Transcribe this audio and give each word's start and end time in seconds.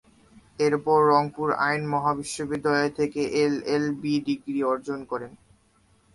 এরপর 0.59 0.99
রংপুর 1.11 1.47
আইন 1.61 1.81
মহাবিদ্যালয় 1.93 2.91
থেকে 2.99 3.21
এলএলবি 3.41 4.13
ডিগ্রি 4.27 4.59
অর্জন 4.63 4.99
করেন। 5.11 5.31